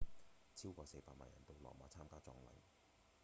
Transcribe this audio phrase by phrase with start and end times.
[0.55, 2.59] 超過四百萬人到羅馬參加葬禮